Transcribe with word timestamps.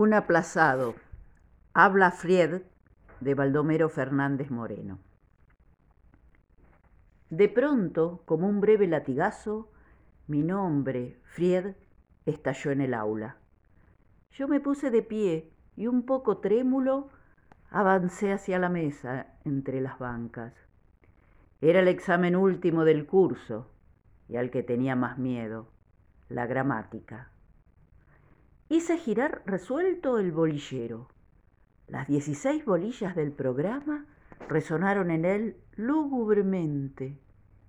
Un 0.00 0.14
aplazado. 0.14 0.94
Habla 1.74 2.10
Fried 2.10 2.62
de 3.20 3.34
Baldomero 3.34 3.90
Fernández 3.90 4.50
Moreno. 4.50 4.98
De 7.28 7.50
pronto, 7.50 8.22
como 8.24 8.48
un 8.48 8.62
breve 8.62 8.86
latigazo, 8.86 9.70
mi 10.26 10.42
nombre, 10.42 11.18
Fried, 11.24 11.74
estalló 12.24 12.70
en 12.70 12.80
el 12.80 12.94
aula. 12.94 13.36
Yo 14.30 14.48
me 14.48 14.58
puse 14.58 14.90
de 14.90 15.02
pie 15.02 15.52
y 15.76 15.86
un 15.86 16.06
poco 16.06 16.38
trémulo 16.38 17.10
avancé 17.70 18.32
hacia 18.32 18.58
la 18.58 18.70
mesa 18.70 19.26
entre 19.44 19.82
las 19.82 19.98
bancas. 19.98 20.54
Era 21.60 21.80
el 21.80 21.88
examen 21.88 22.36
último 22.36 22.86
del 22.86 23.04
curso 23.04 23.70
y 24.30 24.36
al 24.36 24.50
que 24.50 24.62
tenía 24.62 24.96
más 24.96 25.18
miedo, 25.18 25.68
la 26.30 26.46
gramática. 26.46 27.30
Hice 28.72 28.98
girar 28.98 29.42
resuelto 29.46 30.20
el 30.20 30.30
bolillero. 30.30 31.08
Las 31.88 32.06
dieciséis 32.06 32.64
bolillas 32.64 33.16
del 33.16 33.32
programa 33.32 34.06
resonaron 34.48 35.10
en 35.10 35.24
él 35.24 35.56
lúgubremente 35.74 37.18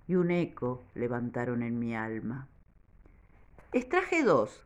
y 0.06 0.14
un 0.14 0.30
eco 0.30 0.84
levantaron 0.94 1.64
en 1.64 1.80
mi 1.80 1.96
alma. 1.96 2.46
Extraje 3.72 4.22
dos, 4.22 4.64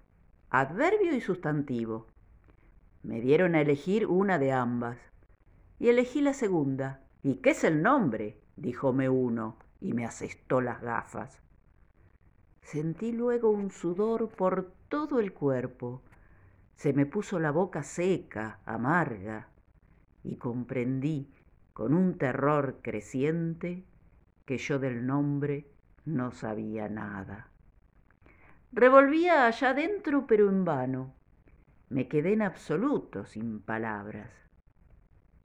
adverbio 0.50 1.14
y 1.14 1.22
sustantivo. 1.22 2.06
Me 3.02 3.23
dieron 3.23 3.54
a 3.54 3.62
elegir 3.62 4.06
una 4.06 4.38
de 4.38 4.52
ambas 4.52 4.98
y 5.78 5.88
elegí 5.88 6.20
la 6.20 6.34
segunda. 6.34 7.00
¿Y 7.23 7.37
qué 7.37 7.52
es 7.52 7.64
el 7.64 7.80
nombre? 7.80 8.42
díjome 8.56 9.09
uno 9.09 9.56
y 9.80 9.95
me 9.95 10.04
asestó 10.04 10.60
las 10.60 10.82
gafas. 10.82 11.40
Sentí 12.60 13.12
luego 13.12 13.48
un 13.48 13.70
sudor 13.70 14.28
por 14.28 14.70
todo 14.90 15.18
el 15.18 15.32
cuerpo 15.32 16.02
se 16.76 16.92
me 16.92 17.06
puso 17.06 17.38
la 17.38 17.50
boca 17.50 17.82
seca, 17.82 18.60
amarga, 18.66 19.48
y 20.23 20.37
comprendí 20.37 21.32
con 21.73 21.95
un 21.95 22.18
terror 22.18 22.80
creciente 22.82 23.84
que 24.45 24.59
yo 24.59 24.78
del 24.78 25.06
nombre 25.06 25.66
no 26.04 26.30
sabía 26.30 26.88
nada. 26.88 27.48
Revolvía 28.73 29.46
allá 29.46 29.73
dentro, 29.73 30.26
pero 30.26 30.48
en 30.48 30.64
vano. 30.64 31.14
Me 31.88 32.09
quedé 32.09 32.34
en 32.34 32.42
absoluto 32.42 33.24
sin 33.24 33.60
palabras. 33.60 34.30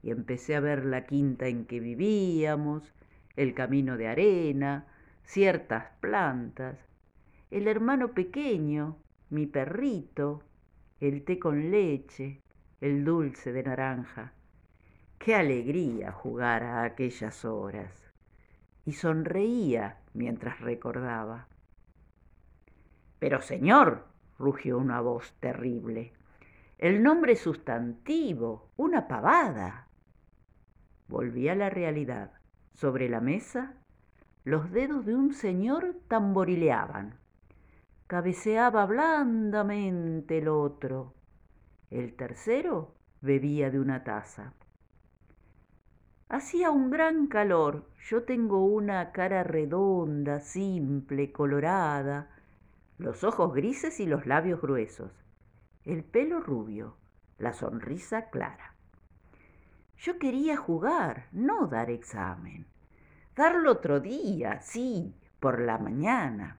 Y 0.03 0.11
empecé 0.11 0.55
a 0.55 0.59
ver 0.59 0.85
la 0.85 1.05
quinta 1.05 1.47
en 1.47 1.65
que 1.65 1.79
vivíamos, 1.79 2.93
el 3.35 3.53
camino 3.53 3.97
de 3.97 4.07
arena, 4.07 4.87
ciertas 5.23 5.91
plantas, 6.01 6.77
el 7.51 7.67
hermano 7.67 8.13
pequeño, 8.13 8.97
mi 9.29 9.45
perrito, 9.45 10.43
el 11.01 11.23
té 11.23 11.39
con 11.39 11.71
leche, 11.71 12.43
el 12.79 13.03
dulce 13.03 13.51
de 13.51 13.63
naranja. 13.63 14.33
Qué 15.17 15.33
alegría 15.33 16.11
jugar 16.11 16.61
a 16.61 16.83
aquellas 16.83 17.43
horas. 17.43 18.13
Y 18.85 18.93
sonreía 18.93 19.97
mientras 20.13 20.59
recordaba. 20.61 21.47
Pero 23.17 23.41
señor, 23.41 24.05
rugió 24.37 24.77
una 24.77 25.01
voz 25.01 25.33
terrible, 25.39 26.13
el 26.77 27.01
nombre 27.01 27.35
sustantivo, 27.35 28.69
una 28.77 29.07
pavada. 29.07 29.87
Volví 31.07 31.49
a 31.49 31.55
la 31.55 31.71
realidad. 31.71 32.31
Sobre 32.73 33.09
la 33.09 33.21
mesa, 33.21 33.73
los 34.43 34.71
dedos 34.71 35.05
de 35.07 35.15
un 35.15 35.33
señor 35.33 35.95
tamborileaban 36.07 37.20
cabeceaba 38.11 38.85
blandamente 38.87 40.39
el 40.39 40.49
otro. 40.49 41.13
El 41.89 42.13
tercero 42.17 42.93
bebía 43.21 43.71
de 43.71 43.79
una 43.79 44.03
taza. 44.03 44.51
Hacía 46.27 46.71
un 46.71 46.89
gran 46.89 47.27
calor. 47.27 47.87
Yo 48.09 48.23
tengo 48.23 48.65
una 48.65 49.13
cara 49.13 49.43
redonda, 49.43 50.41
simple, 50.41 51.31
colorada, 51.31 52.29
los 52.97 53.23
ojos 53.23 53.53
grises 53.53 54.01
y 54.01 54.05
los 54.05 54.25
labios 54.25 54.61
gruesos, 54.61 55.13
el 55.85 56.03
pelo 56.03 56.41
rubio, 56.41 56.97
la 57.37 57.53
sonrisa 57.53 58.29
clara. 58.29 58.75
Yo 59.95 60.19
quería 60.19 60.57
jugar, 60.57 61.27
no 61.31 61.67
dar 61.67 61.89
examen. 61.89 62.65
Darlo 63.37 63.71
otro 63.71 64.01
día, 64.01 64.59
sí, 64.59 65.15
por 65.39 65.61
la 65.61 65.77
mañana. 65.77 66.57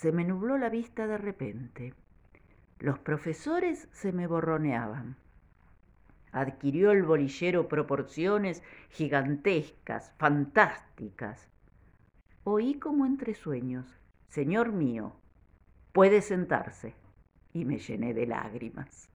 Se 0.00 0.12
me 0.12 0.24
nubló 0.24 0.56
la 0.56 0.70
vista 0.70 1.06
de 1.06 1.18
repente. 1.18 1.92
Los 2.78 2.98
profesores 2.98 3.86
se 3.92 4.12
me 4.12 4.26
borroneaban. 4.26 5.16
Adquirió 6.32 6.92
el 6.92 7.02
bolillero 7.02 7.68
proporciones 7.68 8.62
gigantescas, 8.88 10.14
fantásticas. 10.16 11.50
Oí 12.44 12.78
como 12.78 13.04
entre 13.04 13.34
sueños, 13.34 13.94
Señor 14.26 14.72
mío, 14.72 15.12
puede 15.92 16.22
sentarse, 16.22 16.94
y 17.52 17.66
me 17.66 17.76
llené 17.76 18.14
de 18.14 18.26
lágrimas. 18.26 19.10